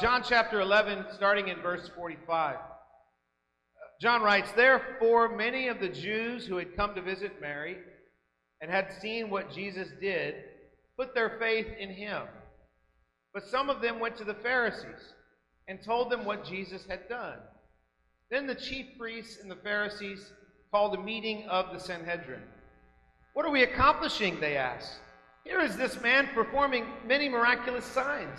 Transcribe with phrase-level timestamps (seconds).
[0.00, 2.56] John chapter 11, starting in verse 45.
[4.00, 7.76] John writes, Therefore, many of the Jews who had come to visit Mary
[8.60, 10.34] and had seen what Jesus did
[10.96, 12.22] put their faith in him.
[13.32, 15.14] But some of them went to the Pharisees
[15.68, 17.38] and told them what Jesus had done.
[18.30, 20.32] Then the chief priests and the Pharisees
[20.70, 22.42] called a meeting of the Sanhedrin.
[23.34, 24.40] What are we accomplishing?
[24.40, 24.98] They asked.
[25.44, 28.38] Here is this man performing many miraculous signs.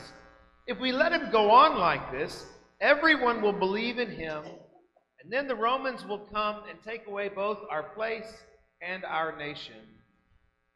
[0.68, 2.44] If we let him go on like this,
[2.82, 4.44] everyone will believe in him,
[5.22, 8.34] and then the Romans will come and take away both our place
[8.82, 9.76] and our nation.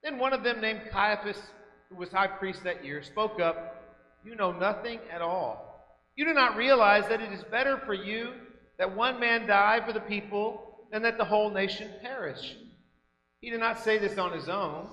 [0.04, 1.42] Then one of them, named Caiaphas,
[1.90, 3.76] who was high priest that year, spoke up
[4.24, 5.88] You know nothing at all.
[6.16, 8.34] You do not realize that it is better for you
[8.78, 12.58] that one man die for the people than that the whole nation perish.
[13.42, 14.88] He did not say this on his own,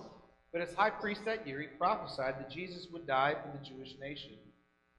[0.52, 3.95] but as high priest that year, he prophesied that Jesus would die for the Jewish
[4.01, 4.32] nation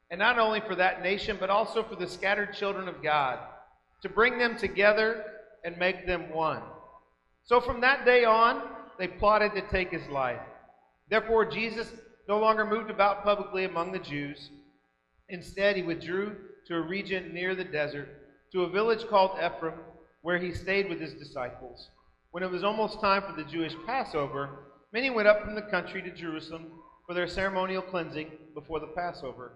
[0.10, 3.40] and not only for that nation, but also for the scattered children of God,
[4.02, 5.24] to bring them together
[5.64, 6.62] and make them one.
[7.44, 8.62] So from that day on,
[8.98, 10.42] they plotted to take his life.
[11.10, 11.92] Therefore, Jesus
[12.28, 14.50] no longer moved about publicly among the Jews.
[15.30, 16.36] Instead, he withdrew
[16.68, 18.10] to a region near the desert,
[18.52, 19.76] to a village called Ephraim,
[20.22, 21.90] where he stayed with his disciples.
[22.32, 24.50] When it was almost time for the Jewish Passover,
[24.92, 26.68] many went up from the country to Jerusalem
[27.06, 29.54] for their ceremonial cleansing before the Passover.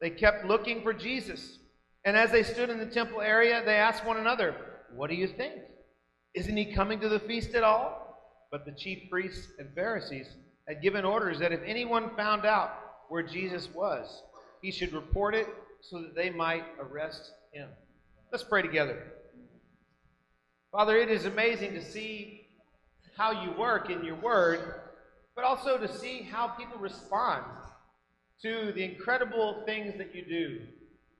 [0.00, 1.58] They kept looking for Jesus.
[2.04, 4.54] And as they stood in the temple area, they asked one another,
[4.94, 5.54] What do you think?
[6.34, 8.18] Isn't he coming to the feast at all?
[8.50, 10.28] But the chief priests and Pharisees
[10.66, 12.70] had given orders that if anyone found out
[13.08, 14.22] where Jesus was,
[14.62, 15.46] he should report it
[15.80, 17.68] so that they might arrest him.
[18.30, 19.12] Let's pray together.
[20.70, 22.46] Father, it is amazing to see
[23.16, 24.80] how you work in your word,
[25.34, 27.44] but also to see how people respond
[28.42, 30.60] to the incredible things that you do.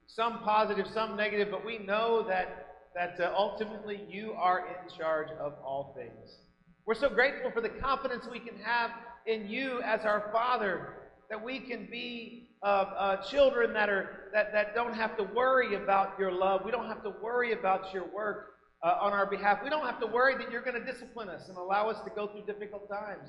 [0.06, 5.28] Some positive, some negative, but we know that, that uh, ultimately you are in charge
[5.41, 6.39] of all things.
[6.86, 8.90] We're so grateful for the confidence we can have
[9.27, 10.95] in you as our Father,
[11.28, 15.74] that we can be uh, uh, children that, are, that, that don't have to worry
[15.74, 16.62] about your love.
[16.64, 19.58] We don't have to worry about your work uh, on our behalf.
[19.62, 22.11] We don't have to worry that you're going to discipline us and allow us to
[22.11, 23.28] go through difficult times.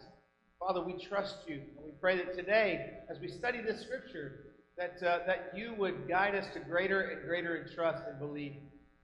[0.60, 1.62] Father, we trust you.
[1.78, 6.08] And we pray that today, as we study this scripture, that, uh, that you would
[6.08, 8.54] guide us to greater and greater in trust and belief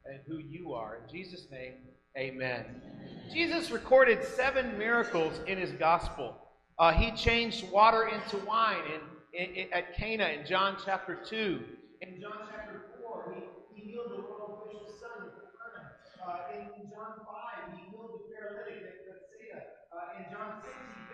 [0.06, 0.98] in who you are.
[0.98, 1.76] In Jesus' name,
[2.18, 2.66] amen.
[3.34, 6.36] Jesus recorded seven miracles in his gospel.
[6.78, 8.84] Uh, he changed water into wine
[9.34, 11.64] in, in, in, at Cana in John chapter 2.
[12.02, 13.34] In John chapter 4,
[13.74, 15.32] he, he healed the royal fish's son
[16.22, 19.64] uh, in John 5, he healed the paralytic at Bethsaida.
[19.94, 21.06] Uh, in John 6, he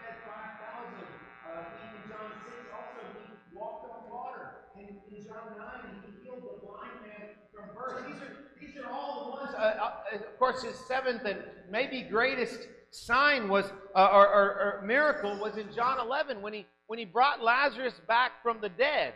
[1.52, 4.72] uh, in John 6 also, he walked on water.
[4.80, 8.08] In, in John 9, he healed the blind man from birth.
[8.08, 11.40] These are, these are all the ones, uh, uh, of course, his seventh and
[11.70, 16.66] maybe greatest sign was, uh, or, or, or, miracle was in John 11 when he,
[16.88, 19.14] when he brought Lazarus back from the dead.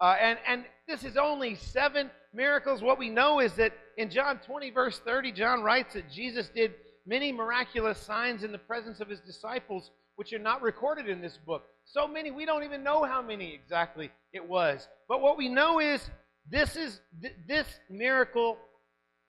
[0.00, 2.82] Uh, and, and this is only seven miracles.
[2.82, 6.74] What we know is that in John 20, verse 30, John writes that Jesus did
[7.06, 11.36] many miraculous signs in the presence of his disciples which are not recorded in this
[11.36, 11.64] book.
[11.84, 14.88] So many, we don't even know how many exactly it was.
[15.08, 16.08] But what we know is
[16.50, 18.56] this is th- this miracle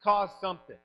[0.04, 0.78] caused something.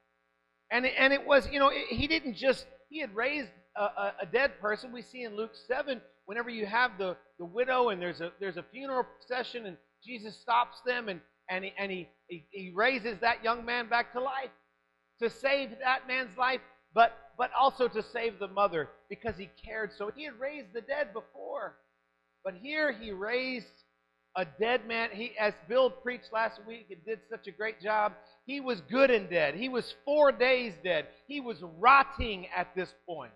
[0.73, 3.83] And it, and it was, you know, it, he didn't just, he had raised a,
[3.83, 4.91] a, a, dead person.
[4.91, 8.57] We see in Luke 7, whenever you have the, the widow and there's a, there's
[8.57, 13.19] a funeral procession and Jesus stops them and, and, he, and he, he, he raises
[13.21, 14.51] that young man back to life
[15.21, 16.61] to save that man's life.
[16.95, 20.11] But but also to save the mother because he cared so.
[20.15, 21.77] He had raised the dead before,
[22.45, 23.82] but here he raised
[24.37, 25.11] a dead man.
[25.13, 28.13] He, as Bill preached last week and did such a great job,
[28.47, 29.55] he was good and dead.
[29.55, 31.09] He was four days dead.
[31.27, 33.33] He was rotting at this point.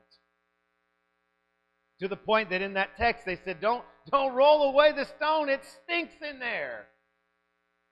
[2.01, 5.49] To the point that in that text they said, Don't, don't roll away the stone,
[5.49, 6.87] it stinks in there.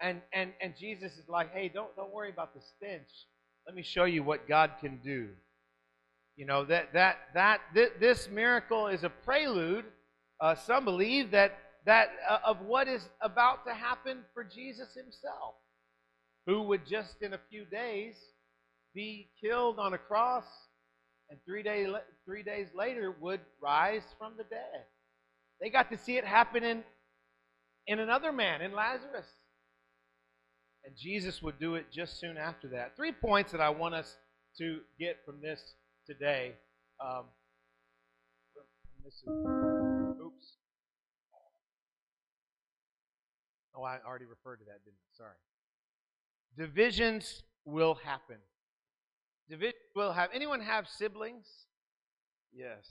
[0.00, 3.08] And, and, and Jesus is like, Hey, don't, don't worry about the stench.
[3.66, 5.28] Let me show you what God can do.
[6.36, 9.84] You know that that that this miracle is a prelude.
[10.40, 11.56] Uh, some believe that
[11.86, 15.54] that uh, of what is about to happen for Jesus Himself,
[16.46, 18.16] who would just in a few days
[18.94, 20.44] be killed on a cross,
[21.30, 21.88] and three days
[22.24, 24.84] three days later would rise from the dead.
[25.60, 26.82] They got to see it happen in
[27.86, 29.26] in another man, in Lazarus.
[30.84, 32.94] And Jesus would do it just soon after that.
[32.96, 34.16] Three points that I want us
[34.58, 35.74] to get from this
[36.06, 36.52] today.
[37.00, 37.24] Um,
[43.76, 45.16] Oh, I already referred to that, didn't I?
[45.16, 45.36] Sorry.
[46.56, 48.36] Divisions will happen.
[49.48, 50.30] Division will have.
[50.32, 51.46] Anyone have siblings?
[52.52, 52.86] Yes.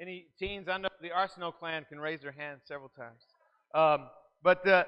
[0.00, 0.68] Any teens?
[0.68, 3.20] I know the Arsenal clan can raise their hand several times.
[3.74, 4.08] Um,
[4.42, 4.86] but the,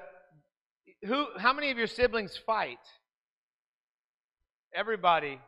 [1.05, 1.27] who?
[1.37, 2.79] How many of your siblings fight?
[4.75, 5.39] Everybody.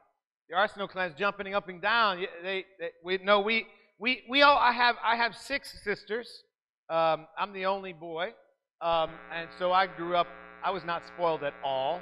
[0.50, 2.24] The Arsenal clan's jumping up and down.
[2.44, 3.66] They, they we no we
[3.98, 4.58] we we all.
[4.58, 6.30] I have I have six sisters.
[6.88, 8.34] Um, I'm the only boy,
[8.82, 10.28] um, and so I grew up.
[10.64, 12.02] I was not spoiled at all,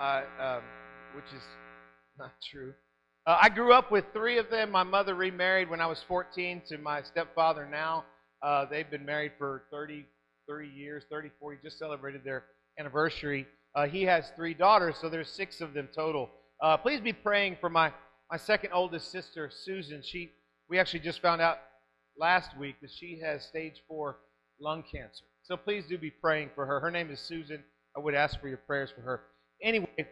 [0.00, 0.62] uh, um,
[1.14, 1.42] which is
[2.18, 2.74] not true.
[3.26, 4.70] Uh, I grew up with three of them.
[4.70, 8.04] My mother remarried when I was 14 to my stepfather now.
[8.42, 10.04] Uh, they've been married for 30,
[10.46, 11.52] 30 years, 34.
[11.52, 12.44] He just celebrated their
[12.78, 13.46] anniversary.
[13.74, 16.30] Uh, he has three daughters, so there's six of them total.
[16.62, 17.90] Uh, please be praying for my,
[18.30, 20.02] my second oldest sister, Susan.
[20.02, 20.30] She
[20.68, 21.58] we actually just found out
[22.18, 24.18] last week that she has stage four
[24.60, 25.24] lung cancer.
[25.44, 26.80] So please do be praying for her.
[26.80, 27.62] Her name is Susan.
[27.94, 29.20] I would ask for your prayers for her.
[29.62, 30.08] Anyway,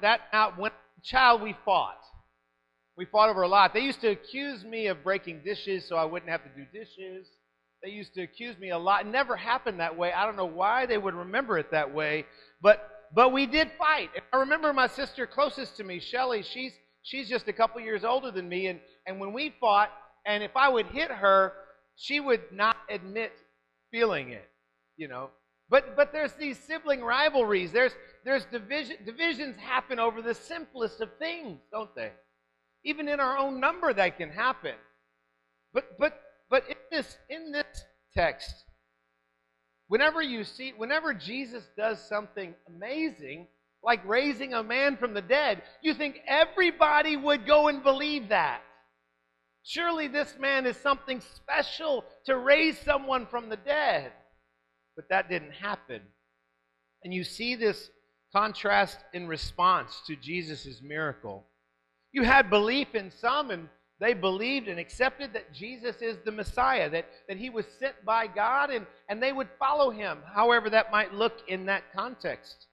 [0.00, 0.72] that out when
[1.02, 2.02] child we fought.
[2.96, 3.72] We fought over a lot.
[3.72, 7.28] They used to accuse me of breaking dishes so I wouldn't have to do dishes.
[7.82, 9.06] They used to accuse me a lot.
[9.06, 10.12] It never happened that way.
[10.12, 12.26] I don't know why they would remember it that way,
[12.60, 14.10] but but we did fight.
[14.32, 16.42] I remember my sister closest to me, Shelly.
[16.42, 16.72] She's
[17.02, 19.90] she's just a couple years older than me, and and when we fought,
[20.26, 21.52] and if I would hit her,
[21.96, 23.32] she would not admit
[23.94, 24.50] feeling it,
[24.96, 25.30] you know.
[25.70, 27.70] But but there's these sibling rivalries.
[27.70, 27.92] There's
[28.24, 32.10] there's division divisions happen over the simplest of things, don't they?
[32.84, 34.74] Even in our own number that can happen.
[35.72, 36.20] But but
[36.50, 38.64] but in this in this text,
[39.86, 43.46] whenever you see whenever Jesus does something amazing,
[43.82, 48.60] like raising a man from the dead, you think everybody would go and believe that.
[49.64, 54.12] Surely this man is something special to raise someone from the dead.
[54.94, 56.02] But that didn't happen.
[57.02, 57.90] And you see this
[58.34, 61.46] contrast in response to Jesus' miracle.
[62.12, 63.68] You had belief in some, and
[64.00, 68.26] they believed and accepted that Jesus is the Messiah, that, that he was sent by
[68.26, 72.66] God, and, and they would follow him, however that might look in that context.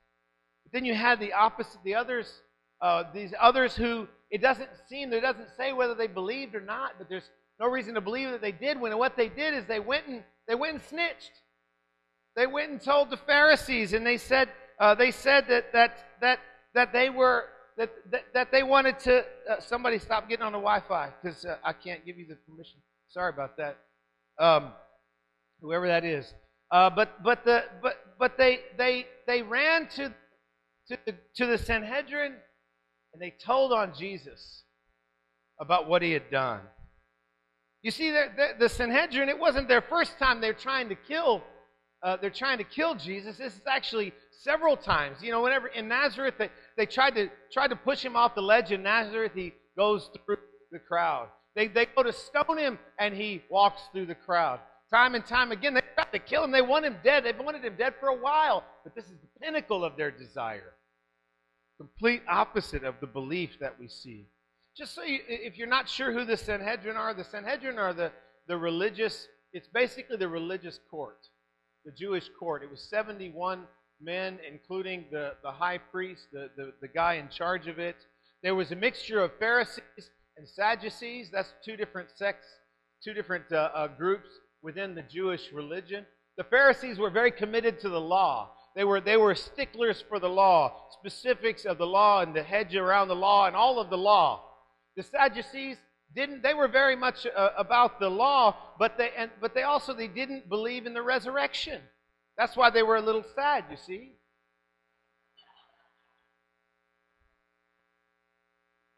[0.63, 2.41] But then you had the opposite, the others,
[2.81, 6.93] uh, these others who it doesn't seem, it doesn't say whether they believed or not,
[6.97, 7.29] but there's
[7.59, 8.79] no reason to believe that they did.
[8.79, 11.31] When what they did is they went and they went and snitched.
[12.35, 14.49] They went and told the Pharisees, and they said
[14.79, 16.39] uh, they said that that that
[16.73, 17.45] that they were
[17.77, 19.25] that that, that they wanted to.
[19.49, 22.79] Uh, somebody stop getting on the Wi-Fi because uh, I can't give you the permission.
[23.09, 23.77] Sorry about that.
[24.39, 24.71] Um,
[25.61, 26.33] whoever that is.
[26.71, 30.13] Uh, but but the but but they they they ran to
[30.87, 32.35] to the, to the Sanhedrin
[33.13, 34.63] and they told on Jesus
[35.59, 36.61] about what he had done.
[37.83, 41.43] You see, the, the Sanhedrin, it wasn't their first time they're trying to kill
[42.03, 43.37] uh, they're trying to kill Jesus.
[43.37, 44.11] This is actually
[44.41, 45.17] several times.
[45.21, 48.41] You know, whenever in Nazareth they, they tried to tried to push him off the
[48.41, 50.37] ledge in Nazareth, he goes through
[50.71, 51.27] the crowd.
[51.55, 54.59] They they go to stone him and he walks through the crowd.
[54.91, 56.51] Time and time again, they tried to kill him.
[56.51, 57.23] They want him dead.
[57.23, 58.63] They've wanted him dead for a while.
[58.83, 60.73] But this is the pinnacle of their desire.
[61.81, 64.27] Complete opposite of the belief that we see.
[64.77, 68.11] Just so you, if you're not sure who the Sanhedrin are, the Sanhedrin are the,
[68.47, 71.17] the religious, it's basically the religious court
[71.85, 72.63] the Jewish court.
[72.63, 73.63] It was 71
[74.01, 77.95] men, including the, the high priest, the, the, the guy in charge of it.
[78.43, 79.81] There was a mixture of Pharisees
[80.37, 81.29] and Sadducees.
[81.31, 82.47] That's two different sects,
[83.03, 84.29] two different uh, uh, groups
[84.61, 86.05] within the Jewish religion.
[86.37, 88.51] The Pharisees were very committed to the law.
[88.75, 92.75] They were, they were sticklers for the law, specifics of the law and the hedge
[92.75, 94.43] around the law and all of the law.
[94.95, 95.77] The Sadducees,
[96.15, 99.93] didn't they were very much uh, about the law but they and, but they also
[99.93, 101.81] they didn't believe in the resurrection.
[102.37, 104.13] That's why they were a little sad you see.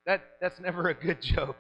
[0.06, 1.58] That that's never a good joke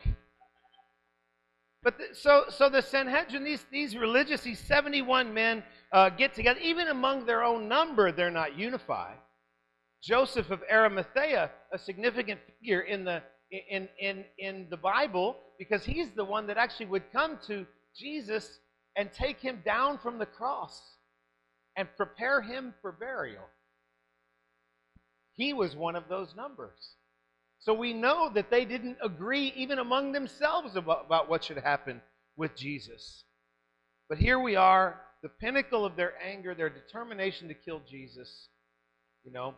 [1.83, 6.59] but the, so so the sanhedrin these these religious these 71 men uh, get together
[6.61, 9.17] even among their own number they're not unified
[10.01, 13.21] joseph of arimathea a significant figure in the
[13.69, 18.59] in, in, in the Bible because he's the one that actually would come to Jesus
[18.95, 20.81] and take him down from the cross
[21.75, 23.43] and prepare him for burial.
[25.35, 26.95] He was one of those numbers.
[27.63, 32.01] So we know that they didn't agree even among themselves about, about what should happen
[32.35, 33.23] with Jesus.
[34.09, 38.49] But here we are, the pinnacle of their anger, their determination to kill Jesus.
[39.23, 39.55] You know,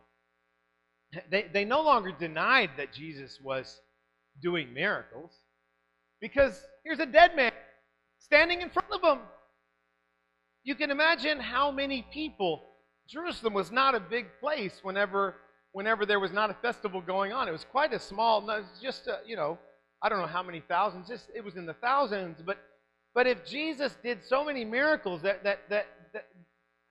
[1.32, 3.80] they, they no longer denied that Jesus was
[4.40, 5.32] doing miracles
[6.20, 7.50] because here's a dead man
[8.20, 9.18] standing in front of them.
[10.62, 12.62] You can imagine how many people
[13.08, 15.36] Jerusalem was not a big place whenever
[15.76, 17.48] whenever there was not a festival going on.
[17.48, 18.48] It was quite a small,
[18.82, 19.58] just a, you know,
[20.00, 21.06] I don't know how many thousands.
[21.06, 22.38] Just it was in the thousands.
[22.46, 22.56] But
[23.14, 26.28] but if Jesus did so many miracles that that that, that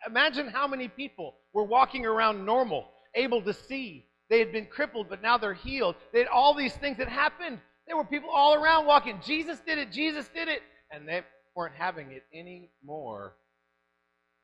[0.06, 4.06] imagine how many people were walking around normal, able to see.
[4.30, 5.96] They had been crippled, but now they're healed.
[6.14, 7.58] They had all these things that happened.
[7.88, 9.20] There were people all around walking.
[9.26, 9.92] Jesus did it.
[9.92, 10.62] Jesus did it,
[10.92, 11.24] and they
[11.56, 13.34] weren't having it anymore.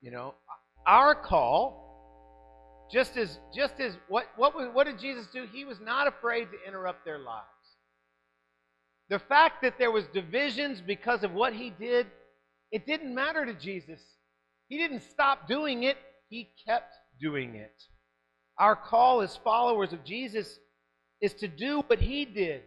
[0.01, 0.33] You know,
[0.87, 1.90] our call,
[2.91, 5.45] just as just as what what what did Jesus do?
[5.51, 7.47] He was not afraid to interrupt their lives.
[9.09, 12.07] The fact that there was divisions because of what he did,
[12.71, 14.01] it didn't matter to Jesus.
[14.67, 15.97] He didn't stop doing it,
[16.29, 17.75] he kept doing it.
[18.57, 20.59] Our call as followers of Jesus
[21.19, 22.61] is to do what he did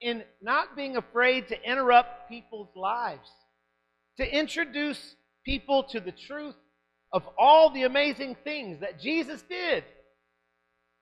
[0.00, 3.30] in not being afraid to interrupt people's lives,
[4.16, 6.56] to introduce people to the truth
[7.12, 9.84] of all the amazing things that Jesus did.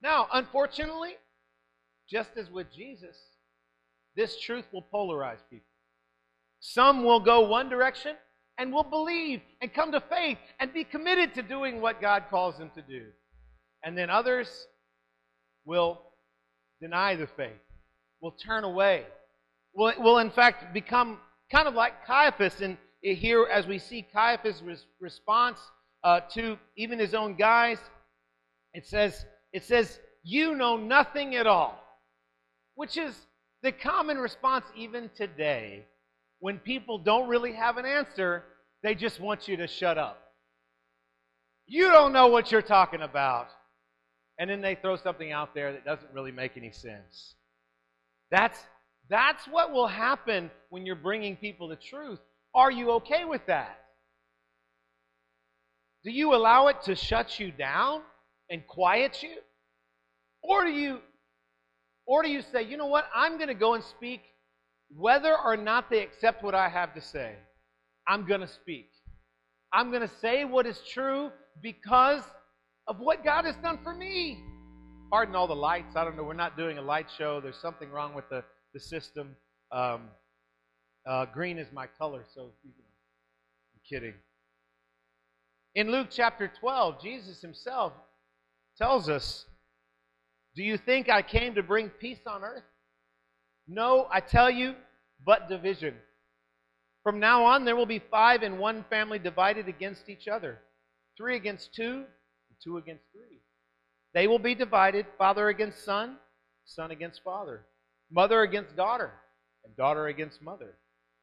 [0.03, 1.17] Now, unfortunately,
[2.09, 3.17] just as with Jesus,
[4.17, 5.67] this truth will polarize people.
[6.61, 8.17] Some will go one direction
[8.59, 12.59] and will believe and come to faith and be committed to doing what God calls
[12.59, 13.07] them to do.
[13.85, 14.67] And then others
[15.65, 16.00] will
[16.81, 17.61] deny the faith,
[18.21, 19.05] will turn away,
[19.75, 21.19] will, will in fact become
[21.53, 22.61] kind of like Caiaphas.
[22.61, 24.62] And here, as we see Caiaphas'
[25.00, 25.61] response
[26.05, 27.78] uh, to even his own guys,
[28.75, 31.83] it says, it says, You know nothing at all,
[32.75, 33.14] which is
[33.62, 35.85] the common response even today
[36.40, 38.45] when people don't really have an answer,
[38.83, 40.21] they just want you to shut up.
[41.67, 43.49] You don't know what you're talking about.
[44.38, 47.35] And then they throw something out there that doesn't really make any sense.
[48.31, 48.59] That's,
[49.11, 52.21] that's what will happen when you're bringing people the truth.
[52.55, 53.81] Are you okay with that?
[56.05, 58.02] Do you allow it to shut you down
[58.50, 59.37] and quiet you?
[60.43, 61.00] Or do you
[62.09, 64.23] or do you say, you know what, I'm going to go and speak
[64.97, 67.35] whether or not they accept what I have to say?
[68.09, 68.88] I'm going to speak.
[69.75, 71.31] I'm going to say what is true
[71.62, 72.23] because
[72.87, 74.43] of what God has done for me.
[75.11, 75.97] Pardon all the lights.
[75.97, 76.23] I don't know.
[76.23, 77.43] We're not doing a light show.
[77.43, 79.37] There's something wrong with the, the system.
[79.71, 80.05] Um,
[81.07, 82.85] uh, green is my color, so you know,
[83.75, 84.14] I'm kidding.
[85.78, 87.92] In Luke chapter 12, Jesus himself
[88.76, 89.44] tells us
[90.56, 92.64] do you think I came to bring peace on earth?
[93.68, 94.75] No, I tell you,
[95.25, 95.94] but division.
[97.04, 100.58] From now on, there will be five in one family divided against each other
[101.16, 103.38] three against two, and two against three.
[104.14, 106.16] They will be divided father against son,
[106.64, 107.66] son against father,
[108.11, 109.12] mother against daughter,
[109.64, 110.75] and daughter against mother,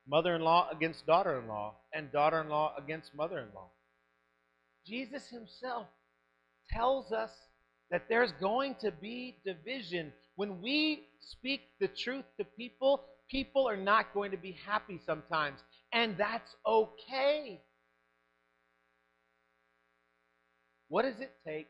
[0.07, 3.67] mother in law against daughter in law, and daughter in law against mother in law.
[4.85, 5.87] Jesus himself
[6.69, 7.31] tells us
[7.91, 10.11] that there's going to be division.
[10.35, 15.59] When we speak the truth to people, people are not going to be happy sometimes.
[15.93, 17.61] And that's okay.
[20.87, 21.67] What does it take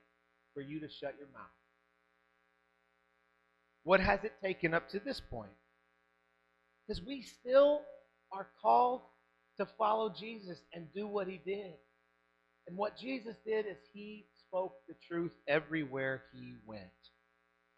[0.54, 1.46] for you to shut your mouth?
[3.84, 5.52] What has it taken up to this point?
[6.88, 7.82] Because we still
[8.32, 9.02] are called
[9.58, 11.74] to follow Jesus and do what he did.
[12.68, 16.82] And what Jesus did is he spoke the truth everywhere he went.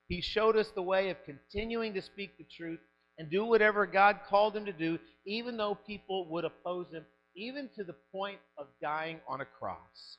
[0.08, 2.79] He showed us the way of continuing to speak the truth
[3.17, 7.03] and do whatever God called him to do, even though people would oppose him,
[7.36, 10.17] even to the point of dying on a cross.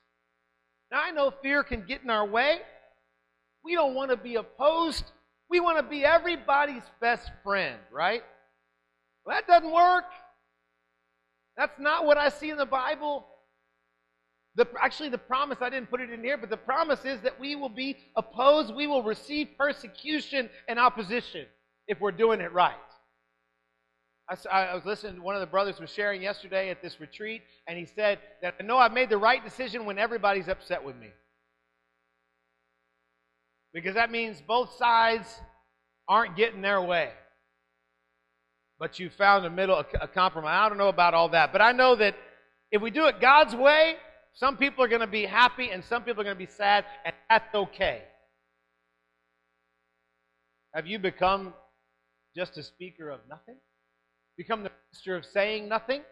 [0.90, 2.60] Now, I know fear can get in our way.
[3.64, 5.04] We don't want to be opposed.
[5.48, 8.22] We want to be everybody's best friend, right?
[9.24, 10.04] Well, that doesn't work.
[11.56, 13.26] That's not what I see in the Bible.
[14.58, 17.38] The, actually, the promise, I didn't put it in here, but the promise is that
[17.38, 21.46] we will be opposed, we will receive persecution and opposition
[21.86, 22.74] if we're doing it right.
[24.28, 27.42] I, I was listening, to one of the brothers was sharing yesterday at this retreat,
[27.68, 30.96] and he said that I know I've made the right decision when everybody's upset with
[30.96, 31.10] me.
[33.72, 35.28] Because that means both sides
[36.08, 37.12] aren't getting their way.
[38.80, 40.58] But you found a middle, a compromise.
[40.58, 42.16] I don't know about all that, but I know that
[42.72, 43.94] if we do it God's way,
[44.38, 46.84] some people are going to be happy and some people are going to be sad,
[47.04, 48.02] and that's okay.
[50.72, 51.54] Have you become
[52.36, 53.56] just a speaker of nothing?
[54.36, 56.02] Become the master of saying nothing?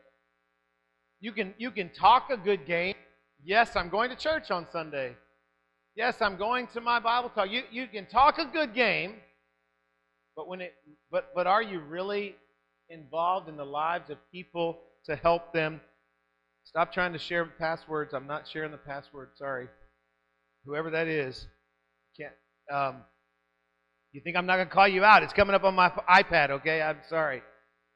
[1.21, 2.97] You can, you can talk a good game.
[3.45, 5.14] Yes, I'm going to church on Sunday.
[5.95, 7.49] Yes, I'm going to my Bible talk.
[7.49, 9.14] You, you can talk a good game,
[10.35, 10.75] but when it
[11.12, 12.35] but but are you really
[12.90, 15.80] involved in the lives of people to help them
[16.66, 18.12] Stop trying to share passwords.
[18.12, 19.28] I'm not sharing the password.
[19.37, 19.68] Sorry.
[20.64, 21.46] whoever that is,
[22.18, 22.32] can't.
[22.73, 23.02] Um,
[24.11, 25.23] you think I'm not going to call you out?
[25.23, 26.50] It's coming up on my iPad.
[26.50, 27.42] Okay, I'm sorry.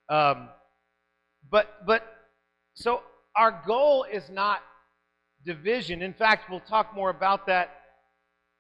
[0.09, 0.49] Um,
[1.51, 2.05] but but
[2.75, 3.03] so
[3.35, 4.61] our goal is not
[5.45, 6.01] division.
[6.01, 7.71] In fact, we'll talk more about that.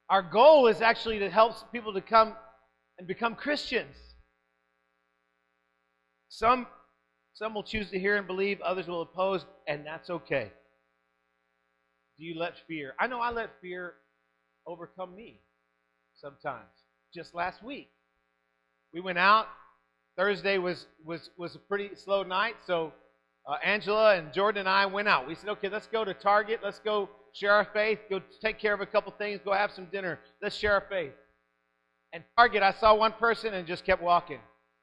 [0.08, 2.34] Our goal is actually to help people to come
[2.98, 3.94] and become Christians.
[6.28, 6.66] Some
[7.40, 10.52] some will choose to hear and believe, others will oppose, and that's okay.
[12.18, 12.92] Do you let fear?
[13.00, 13.94] I know I let fear
[14.66, 15.40] overcome me
[16.14, 16.68] sometimes.
[17.14, 17.88] Just last week,
[18.92, 19.46] we went out.
[20.18, 22.92] Thursday was was was a pretty slow night, so
[23.48, 25.26] uh, Angela and Jordan and I went out.
[25.26, 26.60] We said, okay, let's go to Target.
[26.62, 28.00] Let's go share our faith.
[28.10, 29.40] Go take care of a couple things.
[29.42, 30.20] Go have some dinner.
[30.42, 31.14] Let's share our faith.
[32.12, 34.40] And Target, I saw one person and just kept walking,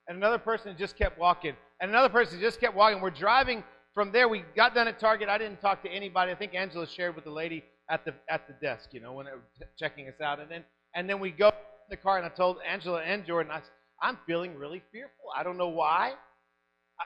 [0.08, 3.02] and another person just kept walking, and another person just kept walking.
[3.02, 4.28] We're driving from there.
[4.28, 5.30] We got done at Target.
[5.30, 6.32] I didn't talk to anybody.
[6.32, 9.26] I think Angela shared with the lady at the at the desk, you know, when
[9.26, 11.54] they were checking us out, and then and then we go in
[11.90, 13.70] the car, and I told Angela and Jordan, I said,
[14.02, 15.26] I'm feeling really fearful.
[15.36, 16.14] I don't know why.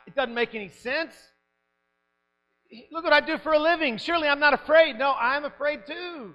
[0.07, 1.13] It doesn't make any sense.
[2.91, 3.97] Look what I do for a living.
[3.97, 4.97] Surely I'm not afraid.
[4.97, 6.33] No, I'm afraid too.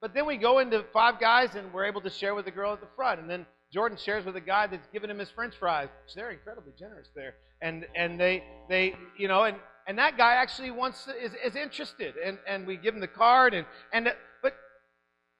[0.00, 2.72] But then we go into Five Guys and we're able to share with the girl
[2.72, 3.20] at the front.
[3.20, 3.46] And then
[3.76, 5.88] Jordan shares with a guy that's giving him his french fries.
[6.14, 7.34] They're incredibly generous there.
[7.60, 11.56] And and they they you know and and that guy actually wants to, is is
[11.56, 14.54] interested and and we give him the card and and uh, but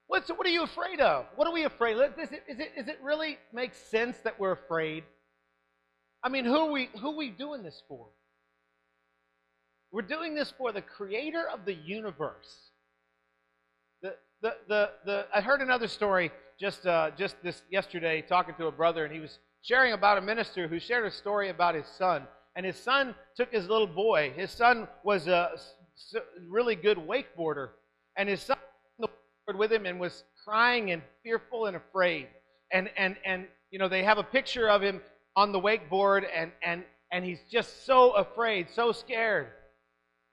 [0.05, 1.25] what's what are you afraid of?
[1.35, 2.11] What are we afraid of?
[2.19, 5.03] Is it is it is it really make sense that we're afraid?
[6.21, 8.05] I mean, who are we who are we doing this for?
[9.91, 12.69] We're doing this for the creator of the universe.
[14.03, 16.29] The, the, the, the, I heard another story
[16.59, 20.21] just, uh, just this yesterday talking to a brother, and he was sharing about a
[20.21, 22.23] minister who shared a story about his son.
[22.55, 24.33] And his son took his little boy.
[24.35, 25.51] His son was a
[26.49, 27.69] really good wakeboarder.
[28.17, 28.57] And his son
[29.55, 32.27] with him and was crying and fearful and afraid.
[32.73, 35.01] And, and, and you know, they have a picture of him
[35.35, 39.47] on the wakeboard, and, and, and he's just so afraid, so scared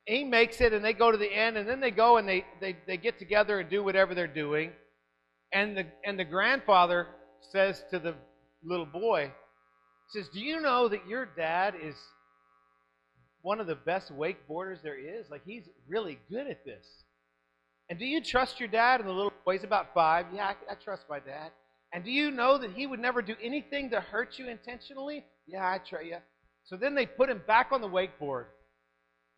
[0.07, 2.45] he makes it and they go to the end and then they go and they,
[2.61, 4.71] they, they get together and do whatever they're doing
[5.55, 7.07] and the and the grandfather
[7.53, 8.15] says to the
[8.63, 9.33] little boy
[10.09, 11.95] says do you know that your dad is
[13.43, 15.31] one of the best wakeboarders there is?
[15.31, 16.85] Like he's really good at this.
[17.91, 19.01] And do you trust your dad?
[19.01, 20.27] And the little boy's about five.
[20.35, 21.53] Yeah I, I trust my dad.
[21.93, 25.25] And do you know that he would never do anything to hurt you intentionally?
[25.47, 26.17] Yeah i trust you
[26.65, 28.47] so then they put him back on the wakeboard.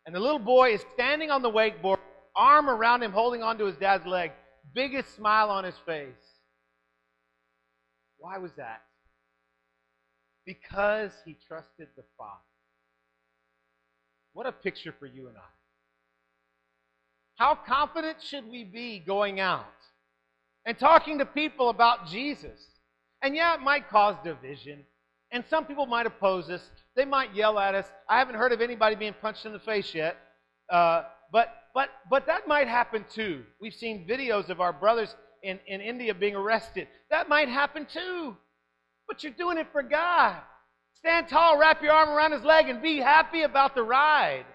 [0.05, 1.97] And the little boy is standing on the wakeboard,
[2.35, 4.31] arm around him, holding onto his dad's leg,
[4.73, 6.13] biggest smile on his face.
[8.17, 8.81] Why was that?
[10.45, 12.31] Because he trusted the Father.
[14.33, 15.41] What a picture for you and I.
[17.35, 19.65] How confident should we be going out
[20.65, 22.59] and talking to people about Jesus?
[23.21, 24.83] And yeah, it might cause division.
[25.31, 26.61] And some people might oppose us.
[26.95, 27.85] They might yell at us.
[28.09, 30.17] I haven't heard of anybody being punched in the face yet.
[30.69, 33.43] Uh, but, but, but that might happen too.
[33.61, 36.87] We've seen videos of our brothers in, in India being arrested.
[37.11, 38.35] That might happen too.
[39.07, 40.37] But you're doing it for God.
[40.95, 44.45] Stand tall, wrap your arm around his leg, and be happy about the ride.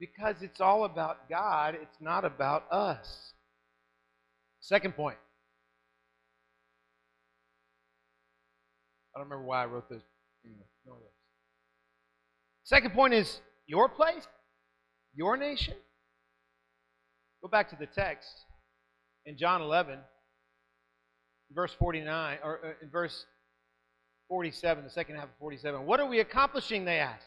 [0.00, 3.32] Because it's all about God, it's not about us.
[4.58, 5.18] Second point
[9.14, 10.02] I don't remember why I wrote this.
[12.64, 14.26] Second point is your place,
[15.14, 15.74] your nation.
[17.46, 18.44] Go back to the text
[19.24, 20.00] in John 11,
[21.52, 23.24] verse 49, or uh, in verse
[24.28, 25.86] 47, the second half of 47.
[25.86, 26.84] What are we accomplishing?
[26.84, 27.24] They ask.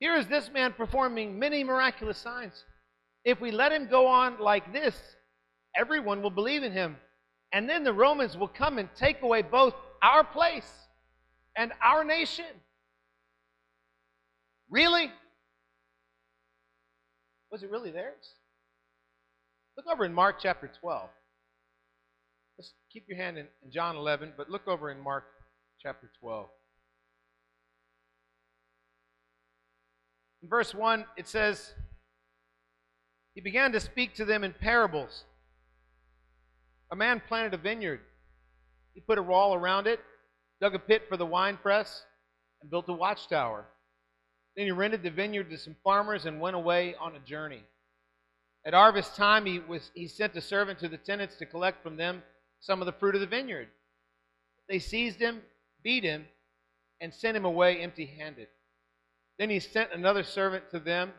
[0.00, 2.66] Here is this man performing many miraculous signs.
[3.24, 4.94] If we let him go on like this,
[5.74, 6.98] everyone will believe in him.
[7.54, 10.70] And then the Romans will come and take away both our place
[11.56, 12.44] and our nation.
[14.68, 15.10] Really?
[17.50, 18.34] Was it really theirs?
[19.80, 21.08] Look over in Mark chapter 12.
[22.58, 25.24] Let's keep your hand in, John 11, but look over in Mark
[25.80, 26.48] chapter 12.
[30.42, 31.72] In verse 1, it says,
[33.34, 35.24] He began to speak to them in parables.
[36.92, 38.00] A man planted a vineyard
[38.92, 40.00] he put a wall around it,
[40.60, 42.04] dug a pit for the wine press,
[42.60, 43.64] and built a watchtower.
[44.56, 47.62] Then he rented the vineyard to some farmers and went away on a journey.
[48.64, 51.96] At harvest time, he, was, he sent a servant to the tenants to collect from
[51.96, 52.22] them
[52.60, 53.68] some of the fruit of the vineyard.
[54.68, 55.40] They seized him,
[55.82, 56.26] beat him,
[57.00, 58.48] and sent him away empty handed.
[59.38, 61.12] Then he sent another servant to them.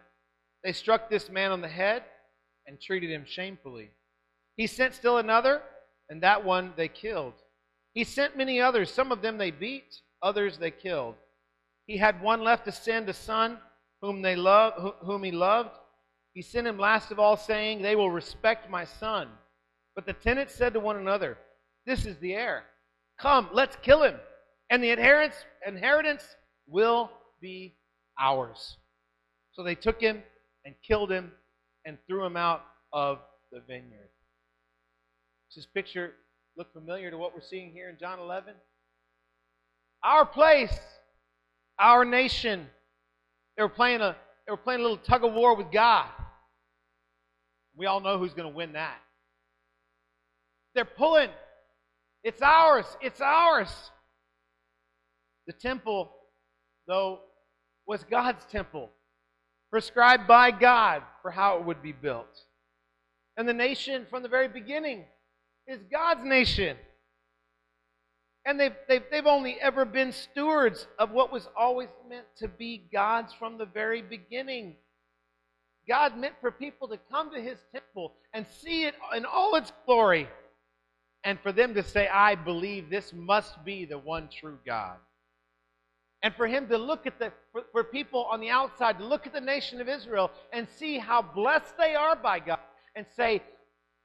[0.64, 2.04] They struck this man on the head,
[2.68, 3.90] and treated him shamefully.
[4.56, 5.64] He sent still another,
[6.10, 7.34] and that one they killed.
[7.94, 8.94] He sent many others.
[8.94, 11.16] Some of them they beat, others they killed.
[11.88, 13.58] He had one left to send a son
[14.02, 15.72] whom they love, whom he loved.
[16.34, 19.28] He sent him last of all, saying, They will respect my son.
[19.96, 21.38] But the tenants said to one another,
[21.86, 22.64] This is the heir.
[23.20, 24.16] Come, let's kill him,
[24.70, 25.36] and the inheritance,
[25.68, 26.24] inheritance
[26.68, 27.76] will be
[28.20, 28.78] ours.
[29.52, 30.24] So they took him
[30.66, 31.32] and killed him
[31.86, 32.64] and threw him out
[32.94, 33.20] of
[33.52, 34.10] the vineyard.
[35.50, 36.14] Does this picture
[36.58, 38.54] look familiar to what we're seeing here in John 11?
[40.04, 40.80] Our place,
[41.78, 42.68] our nation.
[43.58, 46.08] They were playing a they were playing a little tug of war with God.
[47.76, 48.98] We all know who's going to win that.
[50.76, 51.30] They're pulling.
[52.24, 52.86] It's ours.
[53.02, 53.70] It's ours.
[55.48, 56.12] The temple,
[56.88, 57.20] though,
[57.88, 58.90] was God's temple,
[59.70, 62.46] prescribed by God for how it would be built.
[63.38, 65.06] And the nation, from the very beginning,
[65.68, 66.78] is God's nation.
[68.46, 72.84] And they've, they've, they've only ever been stewards of what was always meant to be
[72.92, 74.76] God's from the very beginning.
[75.88, 79.72] God meant for people to come to his temple and see it in all its
[79.86, 80.28] glory,
[81.24, 84.98] and for them to say, I believe this must be the one true God.
[86.24, 89.28] And for him to look at the, for, for people on the outside, to look
[89.28, 92.60] at the nation of Israel and see how blessed they are by God,
[92.96, 93.44] and say,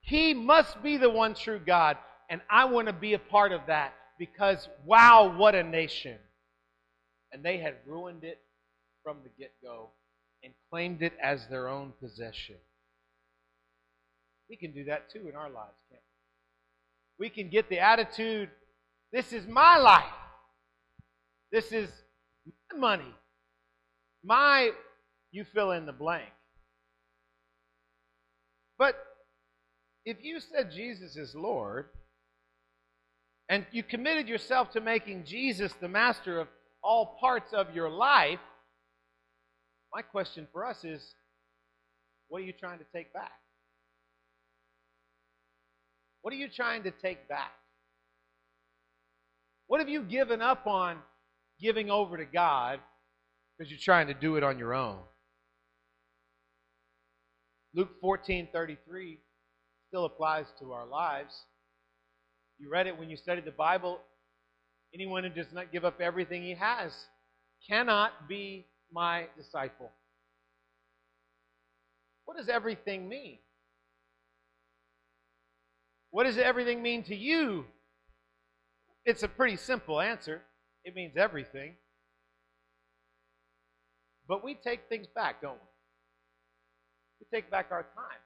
[0.00, 1.96] He must be the one true God,
[2.28, 6.18] and I want to be a part of that because, wow, what a nation.
[7.32, 8.40] And they had ruined it
[9.02, 9.90] from the get go
[10.42, 12.56] and claimed it as their own possession.
[14.48, 16.02] We can do that too in our lives, can't
[17.18, 17.26] we?
[17.26, 18.50] We can get the attitude
[19.12, 20.04] this is my life,
[21.52, 21.88] this is
[22.72, 23.14] my money,
[24.24, 24.72] my,
[25.30, 26.32] you fill in the blank.
[28.78, 28.96] But
[30.04, 31.86] if you said Jesus is Lord,
[33.48, 36.48] and you committed yourself to making Jesus the master of
[36.82, 38.40] all parts of your life,
[39.94, 41.14] my question for us is
[42.28, 43.32] what are you trying to take back?
[46.22, 47.52] What are you trying to take back?
[49.68, 50.98] What have you given up on
[51.60, 52.80] giving over to God
[53.56, 54.98] because you're trying to do it on your own?
[57.74, 59.18] Luke 14 33
[59.88, 61.44] still applies to our lives.
[62.58, 64.00] You read it when you studied the Bible.
[64.94, 66.92] Anyone who does not give up everything he has
[67.68, 69.90] cannot be my disciple.
[72.24, 73.38] What does everything mean?
[76.10, 77.66] What does everything mean to you?
[79.04, 80.42] It's a pretty simple answer.
[80.84, 81.74] It means everything.
[84.28, 85.68] But we take things back, don't we?
[87.20, 88.20] We take back our time.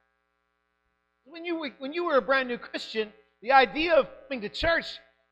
[1.25, 4.87] When you, when you were a brand new Christian, the idea of coming to church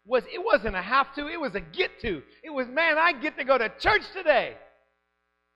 [0.05, 2.23] was it wasn't a have to, it was a get to.
[2.43, 4.57] It was, man, I get to go to church today.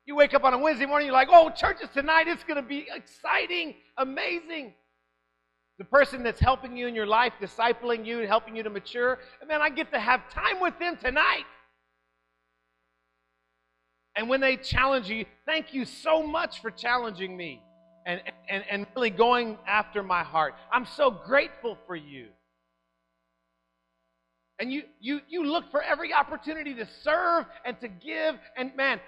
[0.04, 2.28] You wake up on a Wednesday morning, you're like, oh, church is tonight.
[2.28, 4.74] It's going to be exciting, amazing.
[5.78, 9.48] The person that's helping you in your life, discipling you, helping you to mature, and
[9.48, 11.44] man, I get to have time with them tonight.
[14.14, 17.62] And when they challenge you, thank you so much for challenging me
[18.04, 20.54] and, and, and really going after my heart.
[20.70, 22.26] I'm so grateful for you.
[24.62, 28.36] And you, you, you look for every opportunity to serve and to give.
[28.56, 29.00] And man,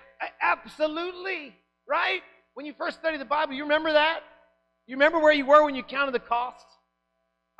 [0.43, 1.55] absolutely,
[1.88, 2.23] right?
[2.55, 4.23] When you first studied the Bible, you remember that?
[4.88, 6.67] You remember where you were when you counted the cost?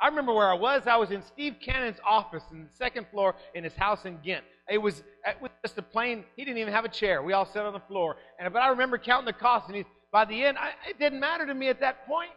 [0.01, 0.87] I remember where I was.
[0.87, 4.43] I was in Steve Cannon's office in the second floor in his house in Ghent.
[4.69, 7.23] It was, it was just a plain, he didn't even have a chair.
[7.23, 8.17] We all sat on the floor.
[8.37, 11.21] And, but I remember counting the cost, and he, by the end, I, it didn't
[11.21, 12.31] matter to me at that point.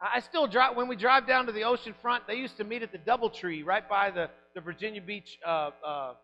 [0.00, 2.82] I still drive, when we drive down to the ocean front, they used to meet
[2.82, 6.14] at the Doubletree right by the, the Virginia Beach, uh, uh,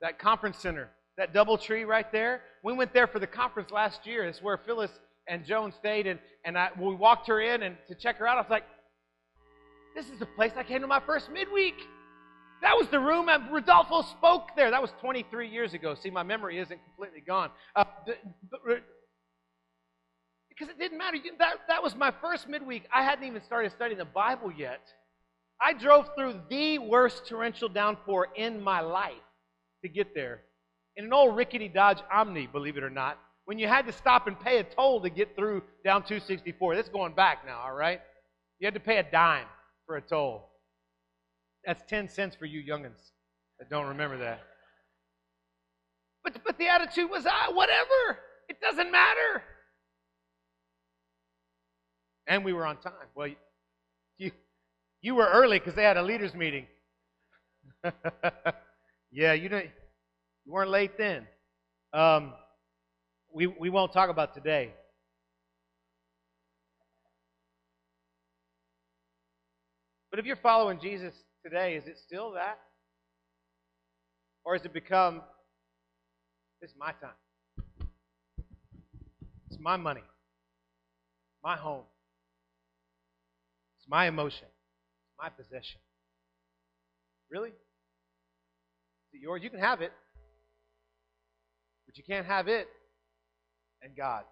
[0.00, 2.42] that conference center, that Doubletree right there.
[2.62, 4.24] We went there for the conference last year.
[4.24, 4.90] It's where Phyllis
[5.26, 8.36] and Joan stayed, and, and I, we walked her in and to check her out.
[8.36, 8.64] I was like,
[9.94, 11.74] this is the place I came to my first midweek.
[12.62, 14.70] That was the room and Rodolfo spoke there.
[14.70, 15.94] That was 23 years ago.
[15.94, 17.50] See, my memory isn't completely gone.
[17.74, 17.84] Uh,
[20.48, 21.16] because it didn't matter.
[21.38, 22.84] That, that was my first midweek.
[22.94, 24.80] I hadn't even started studying the Bible yet.
[25.62, 29.12] I drove through the worst torrential downpour in my life
[29.82, 30.42] to get there.
[30.96, 34.26] In an old rickety Dodge Omni, believe it or not, when you had to stop
[34.26, 36.76] and pay a toll to get through down 264.
[36.76, 38.00] That's going back now, all right?
[38.58, 39.46] You had to pay a dime
[39.86, 40.48] for a toll.
[41.64, 43.10] That's 10 cents for you youngins
[43.58, 44.40] that don't remember that.
[46.24, 48.18] But, but the attitude was, ah, whatever.
[48.48, 49.42] It doesn't matter.
[52.26, 52.92] And we were on time.
[53.14, 53.28] Well,
[55.02, 56.66] you were early because they had a leaders meeting.
[59.10, 59.70] yeah, you didn't.
[60.44, 61.26] You weren't late then.
[61.92, 62.32] Um,
[63.32, 64.72] we we won't talk about today.
[70.10, 72.58] But if you're following Jesus today, is it still that?
[74.44, 75.22] Or has it become,
[76.60, 77.86] this is my time?
[79.48, 80.02] It's my money,
[81.44, 81.84] my home,
[83.78, 84.48] it's my emotion,
[85.20, 85.80] my possession.
[87.30, 87.50] Really?
[87.50, 89.42] Is it yours?
[89.42, 89.92] You can have it,
[91.86, 92.68] but you can't have it
[93.82, 94.24] and God.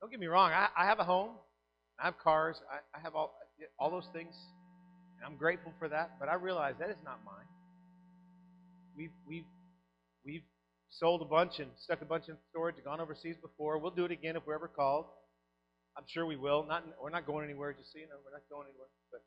[0.00, 1.30] Don't get me wrong, I, I have a home.
[1.98, 2.56] I have cars.
[2.70, 3.34] I, I have all,
[3.78, 4.34] all those things.
[5.16, 7.46] And I'm grateful for that, but I realize that is not mine.
[8.96, 9.44] We've, we've,
[10.24, 10.42] we've
[10.90, 13.78] sold a bunch and stuck a bunch in storage gone overseas before.
[13.78, 15.06] We'll do it again if we're ever called.
[15.96, 16.64] I'm sure we will.
[16.68, 18.16] Not, we're not going anywhere, just so you know.
[18.24, 18.88] We're not going anywhere.
[19.10, 19.22] But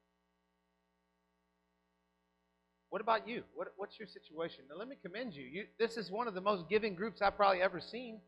[2.90, 3.44] what about you?
[3.56, 4.66] What, what's your situation?
[4.70, 5.44] Now, let me commend you.
[5.44, 5.66] you.
[5.80, 8.20] This is one of the most giving groups I've probably ever seen.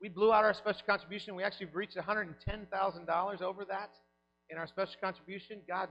[0.00, 1.34] We blew out our special contribution.
[1.34, 3.90] We actually reached $110,000 over that
[4.50, 5.60] in our special contribution.
[5.68, 5.88] God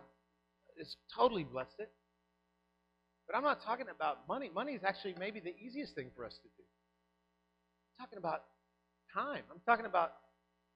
[0.78, 1.91] has totally blessed it.
[3.28, 4.52] But I'm not talking about money.
[4.54, 6.63] Money is actually maybe the easiest thing for us to do.
[8.00, 8.43] I'm talking about
[9.13, 9.43] time.
[9.50, 10.13] I'm talking about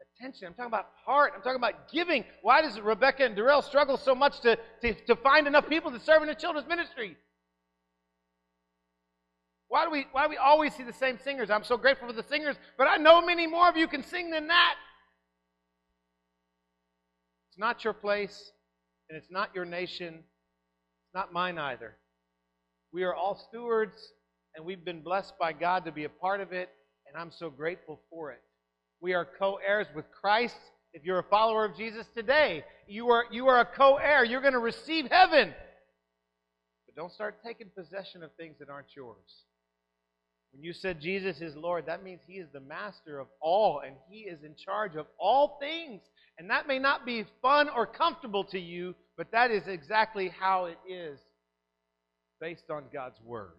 [0.02, 0.48] attention.
[0.48, 1.34] I'm talking about heart.
[1.36, 2.24] I'm talking about giving.
[2.42, 6.00] Why does Rebecca and Darrell struggle so much to, to, to find enough people to
[6.00, 7.18] serve in the children's ministry?
[9.68, 11.50] Why do we why do we always see the same singers?
[11.50, 14.30] I'm so grateful for the singers, but I know many more of you can sing
[14.30, 14.76] than that.
[17.50, 18.52] It's not your place,
[19.10, 20.14] and it's not your nation.
[20.14, 21.98] It's not mine either.
[22.94, 24.14] We are all stewards,
[24.56, 26.70] and we've been blessed by God to be a part of it,
[27.08, 28.42] and I'm so grateful for it.
[29.06, 30.58] We are co-heirs with Christ.
[30.92, 34.26] If you're a follower of Jesus today, you are you are a co-heir.
[34.26, 35.54] You're going to receive heaven.
[36.88, 39.44] But don't start taking possession of things that aren't yours.
[40.54, 43.96] When you said Jesus is Lord, that means He is the master of all and
[44.10, 46.02] He is in charge of all things.
[46.40, 50.66] And that may not be fun or comfortable to you, but that is exactly how
[50.66, 51.20] it is
[52.42, 53.54] based on God's Word.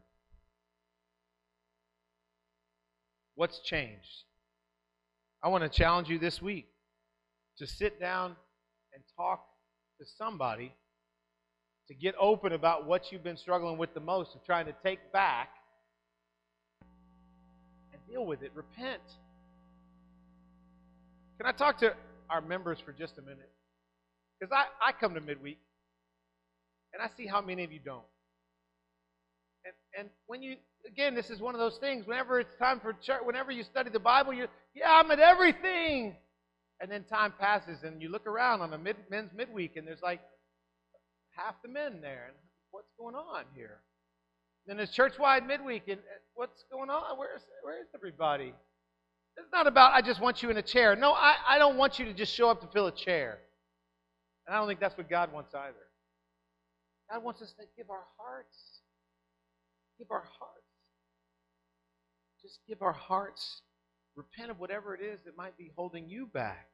[3.36, 4.24] What's changed?
[5.42, 6.66] I want to challenge you this week
[7.58, 8.36] to sit down
[8.92, 9.44] and talk
[10.00, 10.72] to somebody
[11.88, 15.12] to get open about what you've been struggling with the most and trying to take
[15.12, 15.50] back
[17.92, 18.52] and Deal with it.
[18.54, 19.02] Repent.
[21.38, 21.94] Can I talk to
[22.30, 23.50] our members for just a minute?
[24.38, 25.58] Because I, I come to midweek
[26.92, 28.04] and I see how many of you don't.
[29.66, 32.92] And, and when you, again, this is one of those things, whenever it's time for
[32.92, 36.14] church, whenever you study the Bible, you yeah, I'm at everything.
[36.80, 40.02] And then time passes and you look around on a mid, men's midweek and there's
[40.02, 40.20] like
[41.30, 42.26] half the men there.
[42.28, 42.36] And
[42.70, 43.80] what's going on here?
[44.66, 47.16] Then it's church-wide midweek, and uh, what's going on?
[47.16, 48.52] Where's where's everybody?
[49.36, 50.96] It's not about I just want you in a chair.
[50.96, 53.38] No, I, I don't want you to just show up to fill a chair.
[54.46, 55.86] And I don't think that's what God wants either.
[57.10, 58.75] God wants us to give our hearts.
[59.98, 60.66] Give our hearts.
[62.42, 63.62] Just give our hearts.
[64.14, 66.68] Repent of whatever it is that might be holding you back.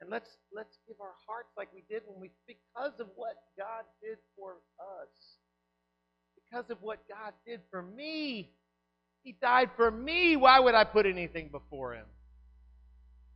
[0.00, 3.84] And let's let's give our hearts like we did when we because of what God
[4.02, 5.38] did for us
[6.52, 8.50] because of what God did for me.
[9.22, 10.36] He died for me.
[10.36, 12.06] Why would I put anything before him?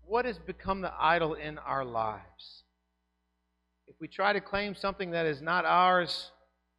[0.02, 2.64] What has become the idol in our lives?
[3.86, 6.30] If we try to claim something that is not ours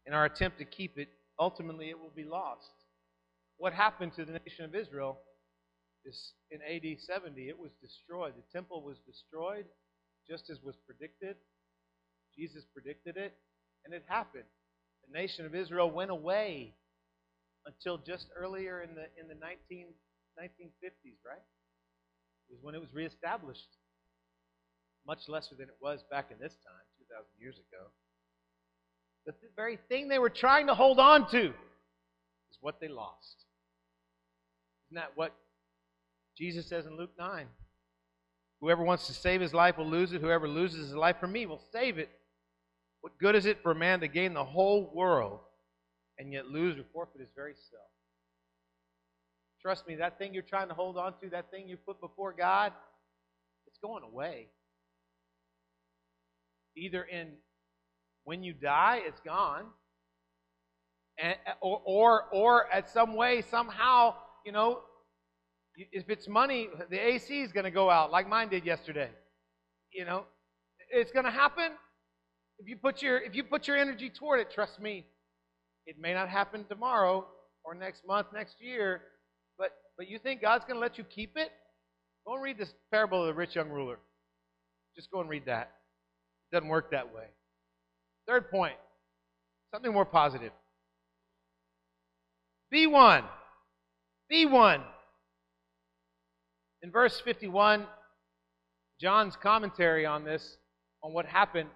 [0.05, 2.71] in our attempt to keep it, ultimately it will be lost.
[3.57, 5.19] What happened to the nation of Israel
[6.05, 8.33] is in AD 70, it was destroyed.
[8.35, 9.65] The temple was destroyed
[10.29, 11.35] just as was predicted.
[12.35, 13.33] Jesus predicted it,
[13.85, 14.43] and it happened
[15.07, 16.73] the nation of Israel went away
[17.65, 19.87] until just earlier in the in the 19,
[20.39, 21.43] 1950s, right?
[22.47, 23.67] It was when it was reestablished.
[25.05, 27.87] Much lesser than it was back in this time, 2,000 years ago.
[29.27, 33.45] The very thing they were trying to hold on to is what they lost.
[34.87, 35.35] Isn't that what
[36.37, 37.45] Jesus says in Luke 9?
[38.61, 40.21] Whoever wants to save his life will lose it.
[40.21, 42.09] Whoever loses his life for me will save it.
[43.01, 45.41] What good is it for a man to gain the whole world
[46.17, 47.83] and yet lose or forfeit his very self?
[49.61, 52.33] Trust me, that thing you're trying to hold on to, that thing you put before
[52.33, 52.71] God,
[53.67, 54.47] it's going away.
[56.77, 57.33] Either in
[58.27, 59.63] when you die, it's gone,
[61.17, 64.81] and, or, or, or at some way, somehow, you know,
[65.77, 69.09] If it's money, the AC is going to go out like mine did yesterday.
[69.93, 70.25] You know,
[70.91, 71.71] it's going to happen.
[72.59, 75.05] If you put your if you put your energy toward it, trust me,
[75.85, 77.25] it may not happen tomorrow
[77.63, 79.01] or next month, next year,
[79.59, 81.51] but but you think God's going to let you keep it?
[82.25, 83.99] Go and read this parable of the rich young ruler.
[84.95, 85.67] Just go and read that.
[86.51, 87.27] It doesn't work that way.
[88.27, 88.75] Third point,
[89.73, 90.51] something more positive.
[92.69, 93.23] Be one.
[94.29, 94.81] Be one.
[96.81, 97.85] In verse 51,
[98.99, 100.57] John's commentary on this,
[101.01, 101.69] on what happened,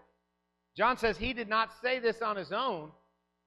[0.76, 2.92] John says he did not say this on his own,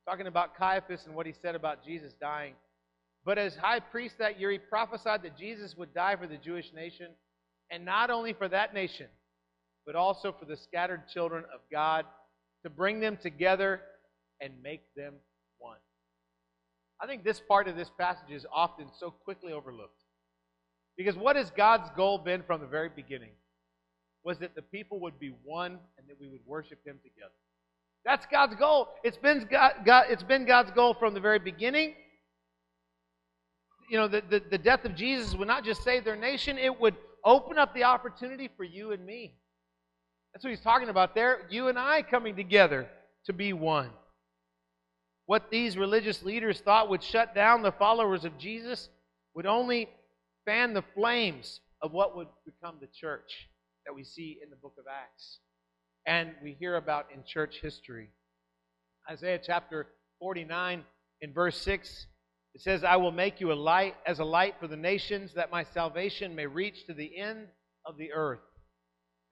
[0.08, 2.54] talking about Caiaphas and what he said about Jesus dying.
[3.24, 6.72] But as high priest that year, he prophesied that Jesus would die for the Jewish
[6.74, 7.08] nation,
[7.70, 9.06] and not only for that nation,
[9.86, 12.04] but also for the scattered children of God,
[12.64, 13.80] to bring them together
[14.40, 15.14] and make them
[15.58, 15.78] one.
[17.00, 20.02] I think this part of this passage is often so quickly overlooked.
[20.96, 23.32] Because what has God's goal been from the very beginning?
[24.24, 27.34] Was that the people would be one and that we would worship Him together.
[28.04, 28.88] That's God's goal.
[29.02, 31.94] It's been, God, God, it's been God's goal from the very beginning.
[33.90, 36.80] You know, the, the, the death of Jesus would not just save their nation, it
[36.80, 39.34] would open up the opportunity for you and me.
[40.34, 41.46] That's what he's talking about there.
[41.48, 42.88] You and I coming together
[43.26, 43.90] to be one.
[45.26, 48.88] What these religious leaders thought would shut down the followers of Jesus
[49.34, 49.88] would only
[50.44, 53.48] fan the flames of what would become the church
[53.86, 55.38] that we see in the book of Acts
[56.06, 58.10] and we hear about in church history.
[59.10, 59.86] Isaiah chapter
[60.18, 60.82] 49
[61.20, 62.06] in verse 6
[62.54, 65.50] it says I will make you a light as a light for the nations that
[65.50, 67.48] my salvation may reach to the end
[67.84, 68.40] of the earth.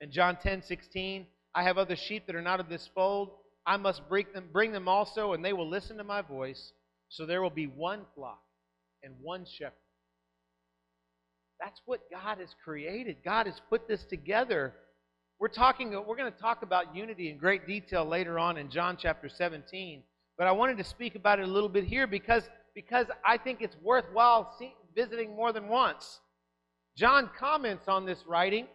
[0.03, 3.31] In John 10:16 I have other sheep that are not of this fold
[3.65, 6.73] I must bring them bring them also and they will listen to my voice
[7.07, 8.43] so there will be one flock
[9.01, 9.77] and one shepherd.
[11.57, 13.23] That's what God has created.
[13.23, 14.73] God has put this together.
[15.39, 18.97] We're talking we're going to talk about unity in great detail later on in John
[18.99, 20.03] chapter 17,
[20.37, 22.43] but I wanted to speak about it a little bit here because
[22.75, 26.19] because I think it's worthwhile see, visiting more than once.
[26.97, 28.67] John comments on this writing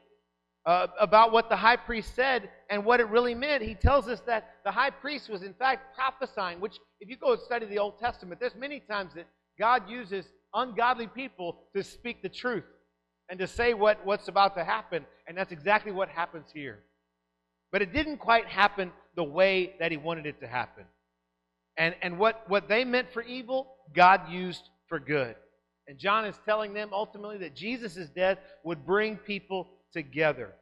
[0.66, 3.62] uh, about what the high priest said and what it really meant.
[3.62, 7.32] He tells us that the high priest was in fact prophesying, which if you go
[7.32, 9.26] and study the Old Testament, there's many times that
[9.58, 12.64] God uses ungodly people to speak the truth
[13.28, 15.04] and to say what, what's about to happen.
[15.26, 16.80] And that's exactly what happens here.
[17.70, 20.84] But it didn't quite happen the way that he wanted it to happen.
[21.76, 25.36] And, and what, what they meant for evil, God used for good.
[25.86, 30.54] And John is telling them ultimately that Jesus' death would bring people together.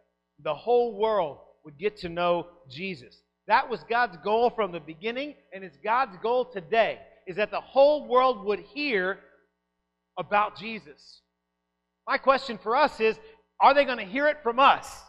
[0.42, 3.22] The whole world would get to know Jesus.
[3.46, 7.60] That was God's goal from the beginning, and it's God's goal today, is that the
[7.60, 9.18] whole world would hear
[10.18, 11.20] about Jesus.
[12.06, 13.18] My question for us is
[13.60, 15.02] are they going to hear it from us?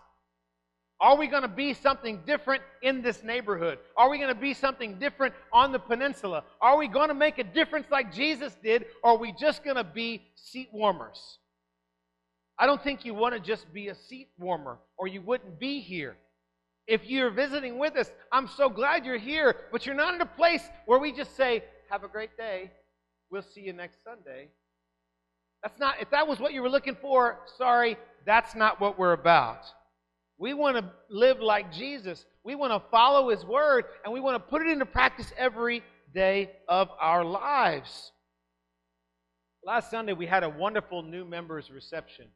[1.00, 3.78] Are we going to be something different in this neighborhood?
[3.96, 6.44] Are we going to be something different on the peninsula?
[6.60, 9.76] Are we going to make a difference like Jesus did, or are we just going
[9.76, 11.38] to be seat warmers?
[12.60, 15.80] I don't think you want to just be a seat warmer, or you wouldn't be
[15.80, 16.18] here.
[16.88, 20.26] If you're visiting with us, I'm so glad you're here, but you're not in a
[20.26, 22.72] place where we just say, Have a great day.
[23.30, 24.48] We'll see you next Sunday.
[25.62, 29.14] That's not, if that was what you were looking for, sorry, that's not what we're
[29.14, 29.66] about.
[30.38, 32.26] We want to live like Jesus.
[32.44, 35.84] We want to follow His Word, and we want to put it into practice every
[36.14, 38.12] day of our lives.
[39.64, 42.28] Last Sunday, we had a wonderful new members reception.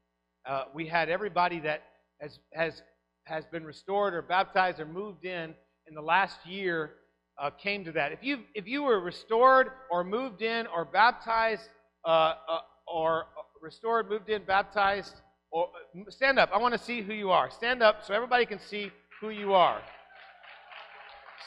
[0.46, 1.84] Uh, we had everybody that
[2.20, 2.82] has, has,
[3.26, 5.54] has been restored or baptized or moved in
[5.88, 6.94] in the last year
[7.40, 8.12] uh, came to that.
[8.12, 11.70] If you, if you were restored or moved in or baptized
[12.06, 13.26] uh, uh or
[13.62, 15.70] restored, moved in, baptized, or
[16.10, 16.50] stand up.
[16.54, 17.50] I want to see who you are.
[17.52, 19.82] Stand up so everybody can see who you are.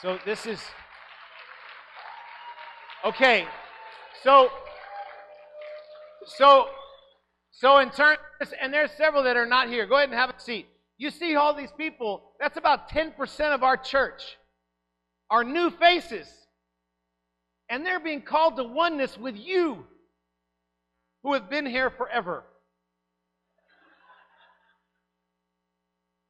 [0.01, 0.61] So this is
[3.03, 3.45] okay.
[4.23, 4.49] So
[6.25, 6.67] so
[7.57, 8.17] so in turn
[8.61, 9.85] and there's several that are not here.
[9.85, 10.67] Go ahead and have a seat.
[10.97, 14.37] You see all these people, that's about 10% of our church.
[15.29, 16.27] Are new faces.
[17.69, 19.85] And they're being called to oneness with you
[21.23, 22.43] who have been here forever.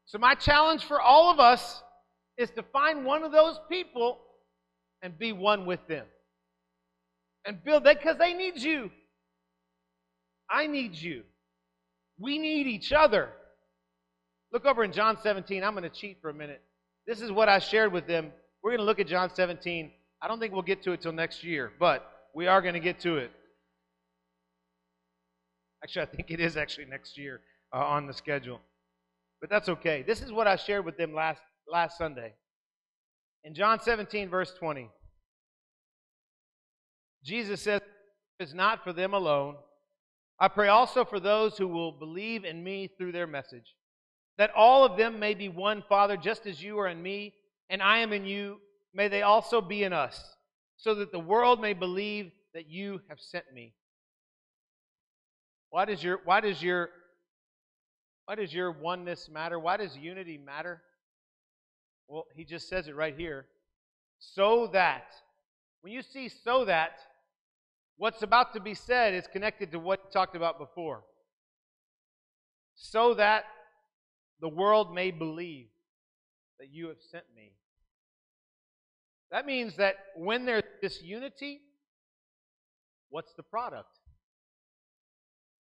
[0.06, 1.82] So, my challenge for all of us
[2.38, 4.20] is to find one of those people
[5.02, 6.06] and be one with them.
[7.46, 8.92] And build that because they need you.
[10.50, 11.24] I need you.
[12.20, 13.30] We need each other.
[14.52, 15.64] Look over in John 17.
[15.64, 16.62] I'm going to cheat for a minute.
[17.08, 18.32] This is what I shared with them.
[18.64, 19.92] We're going to look at John 17.
[20.22, 22.80] I don't think we'll get to it till next year, but we are going to
[22.80, 23.32] get to it.
[25.84, 27.42] Actually, I think it is actually next year
[27.74, 28.60] uh, on the schedule.
[29.40, 30.04] But that's okay.
[30.08, 31.42] This is what I shared with them last,
[31.72, 32.34] last Sunday.
[33.44, 34.90] In John 17, verse 20,
[37.24, 37.82] Jesus says,
[38.40, 39.56] It's not for them alone.
[40.40, 43.76] I pray also for those who will believe in me through their message,
[44.38, 47.34] that all of them may be one, Father, just as you are in me,
[47.70, 48.58] and I am in you.
[48.94, 50.36] May they also be in us,
[50.78, 53.74] so that the world may believe that you have sent me.
[55.70, 56.90] Why does your why does your
[58.26, 59.60] why does your oneness matter?
[59.60, 60.82] Why does unity matter?
[62.08, 63.48] Well, he just says it right here.
[64.20, 65.14] So that
[65.82, 67.00] when you see so that
[67.98, 71.04] what's about to be said is connected to what he talked about before.
[72.76, 73.46] So that
[74.42, 75.68] the world may believe
[76.60, 77.54] that you have sent me.
[79.32, 81.62] That means that when there's this unity,
[83.10, 83.90] what's the product?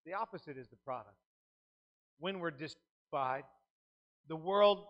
[0.05, 1.15] The opposite is the product.
[2.19, 3.43] When we're dissatisfied,
[4.27, 4.85] the world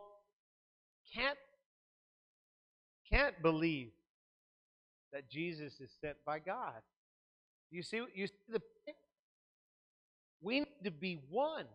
[1.13, 1.37] can't
[3.09, 3.91] can't believe
[5.13, 6.81] that Jesus is sent by God.
[7.71, 8.61] You see, you see the
[10.41, 11.65] we need to be one.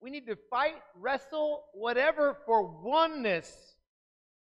[0.00, 3.50] We need to fight, wrestle, whatever for oneness.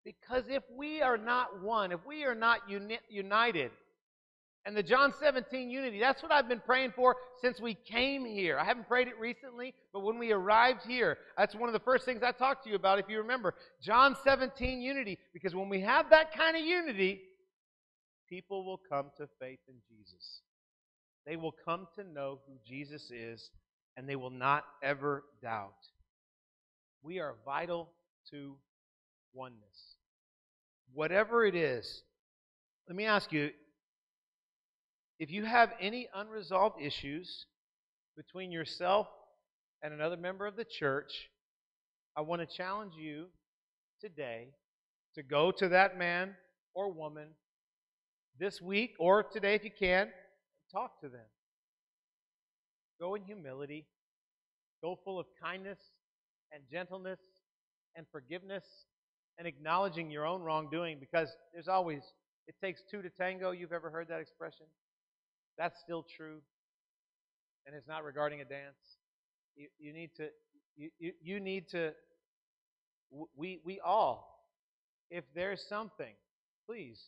[0.03, 3.71] Because if we are not one, if we are not uni- united,
[4.65, 8.59] and the John 17 unity, that's what I've been praying for since we came here.
[8.59, 12.05] I haven't prayed it recently, but when we arrived here, that's one of the first
[12.05, 13.55] things I talked to you about, if you remember.
[13.81, 15.17] John 17 unity.
[15.33, 17.21] Because when we have that kind of unity,
[18.29, 20.41] people will come to faith in Jesus.
[21.25, 23.49] They will come to know who Jesus is
[23.97, 25.73] and they will not ever doubt.
[27.03, 27.89] We are vital
[28.31, 28.55] to
[29.33, 29.95] oneness.
[30.93, 32.03] Whatever it is,
[32.87, 33.51] let me ask you
[35.19, 37.45] if you have any unresolved issues
[38.17, 39.07] between yourself
[39.83, 41.29] and another member of the church,
[42.15, 43.27] I want to challenge you
[44.01, 44.49] today
[45.15, 46.35] to go to that man
[46.73, 47.27] or woman
[48.39, 50.09] this week or today if you can,
[50.71, 51.25] talk to them.
[52.99, 53.85] Go in humility.
[54.81, 55.79] Go full of kindness
[56.51, 57.19] and gentleness
[57.95, 58.63] and forgiveness
[59.37, 62.01] and acknowledging your own wrongdoing because there's always,
[62.47, 63.51] it takes two to tango.
[63.51, 64.65] You've ever heard that expression?
[65.57, 66.39] That's still true.
[67.65, 68.97] And it's not regarding a dance.
[69.55, 70.29] You, you need to,
[70.75, 71.93] you, you, you need to,
[73.35, 74.45] we, we all,
[75.09, 76.13] if there's something,
[76.67, 76.99] please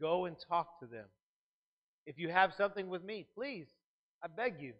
[0.00, 1.06] go and talk to them.
[2.06, 3.66] If you have something with me, please,
[4.22, 4.72] I beg you,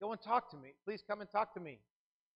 [0.00, 0.70] Go and talk to me.
[0.84, 1.78] Please come and talk to me.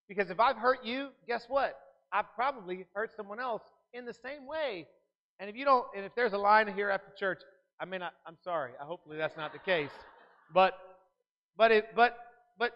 [0.07, 1.75] Because if I've hurt you, guess what?
[2.13, 4.85] I've probably hurt someone else in the same way.
[5.39, 7.41] And if you don't, and if there's a line here after church,
[7.79, 8.71] I mean, I, I'm sorry.
[8.79, 9.89] I Hopefully that's not the case.
[10.53, 10.77] But,
[11.57, 12.17] but it, but,
[12.59, 12.71] but,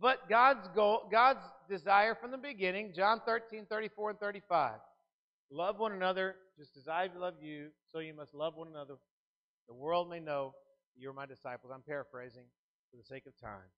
[0.00, 4.74] but God's goal, God's desire from the beginning, John 13, 34 and 35.
[5.50, 8.94] Love one another just as I love you, so you must love one another.
[9.68, 10.54] The world may know
[10.96, 11.72] you're my disciples.
[11.74, 12.44] I'm paraphrasing
[12.90, 13.68] for the sake of time.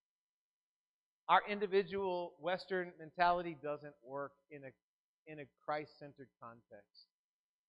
[1.28, 7.06] Our individual Western mentality doesn't work in a, in a Christ centered context.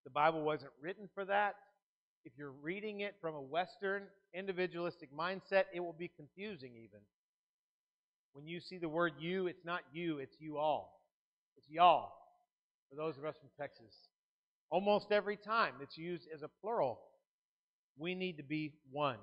[0.03, 1.55] The Bible wasn't written for that.
[2.25, 4.03] If you're reading it from a Western
[4.33, 6.99] individualistic mindset, it will be confusing even.
[8.33, 11.01] When you see the word you, it's not you, it's you all.
[11.57, 12.11] It's y'all
[12.89, 13.93] for those of us from Texas.
[14.69, 16.99] Almost every time it's used as a plural.
[17.97, 19.17] We need to be one.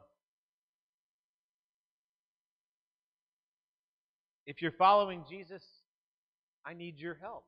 [4.46, 5.62] If you're following Jesus,
[6.66, 7.44] I need your help.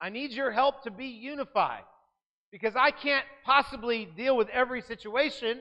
[0.00, 1.84] I need your help to be unified
[2.50, 5.60] because I can't possibly deal with every situation,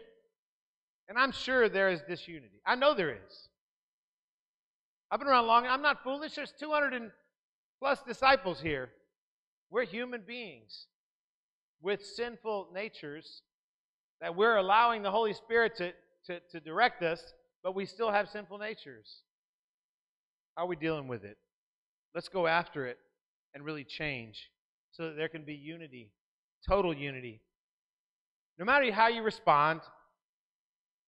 [1.07, 2.61] and I'm sure there is disunity.
[2.65, 3.49] I know there is.
[5.11, 6.35] I've been around long, I'm not foolish.
[6.35, 7.11] There's 200 and
[7.79, 8.89] plus disciples here.
[9.69, 10.87] We're human beings
[11.81, 13.41] with sinful natures
[14.21, 15.91] that we're allowing the Holy Spirit to,
[16.27, 19.21] to, to direct us, but we still have sinful natures.
[20.55, 21.37] How are we dealing with it?
[22.13, 22.97] Let's go after it
[23.53, 24.49] and really change
[24.91, 26.11] so that there can be unity,
[26.67, 27.41] total unity.
[28.57, 29.81] No matter how you respond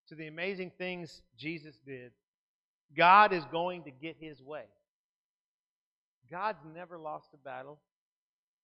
[0.08, 2.12] to the amazing things Jesus did,
[2.96, 4.64] God is going to get his way.
[6.30, 7.80] God's never lost a battle,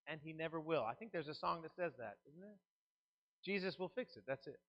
[0.08, 0.84] and he never will.
[0.84, 2.56] I think there's a song that says that, isn't there?
[3.44, 4.24] Jesus will fix it.
[4.28, 4.60] That's it.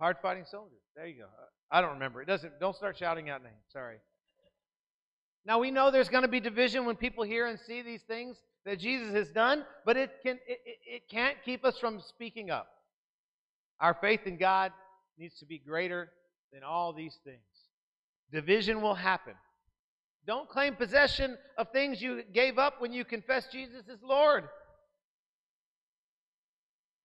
[0.00, 0.80] Hard fighting soldiers.
[0.96, 1.26] There you go.
[1.70, 2.22] I don't remember.
[2.22, 2.58] It doesn't.
[2.60, 3.54] Don't start shouting out names.
[3.72, 3.96] Sorry.
[5.46, 8.36] Now we know there's going to be division when people hear and see these things
[8.64, 12.68] that Jesus has done, but it can it, it can't keep us from speaking up.
[13.80, 14.72] Our faith in God
[15.18, 16.10] needs to be greater
[16.52, 17.40] than all these things.
[18.32, 19.34] division will happen.
[20.26, 24.44] Don't claim possession of things you gave up when you confess Jesus as Lord.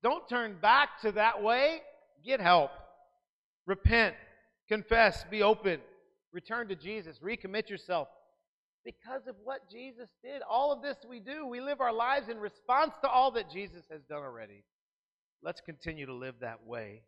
[0.01, 1.81] Don't turn back to that way.
[2.25, 2.71] Get help.
[3.65, 4.15] Repent.
[4.67, 5.25] Confess.
[5.29, 5.79] Be open.
[6.31, 7.19] Return to Jesus.
[7.23, 8.07] Recommit yourself.
[8.85, 10.41] Because of what Jesus did.
[10.49, 11.45] All of this we do.
[11.45, 14.63] We live our lives in response to all that Jesus has done already.
[15.43, 17.01] Let's continue to live that way.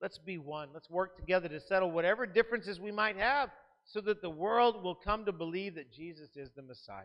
[0.00, 0.68] Let's be one.
[0.72, 3.50] Let's work together to settle whatever differences we might have
[3.84, 7.04] so that the world will come to believe that Jesus is the Messiah.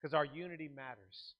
[0.00, 1.34] Because our unity matters.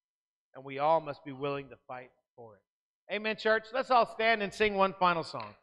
[0.54, 2.62] And we all must be willing to fight for it.
[3.10, 3.64] Amen, church.
[3.72, 5.54] Let's all stand and sing one final song.